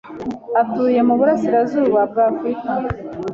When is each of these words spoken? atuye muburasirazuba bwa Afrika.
atuye 0.61 0.99
muburasirazuba 1.07 2.01
bwa 2.11 2.23
Afrika. 2.31 2.71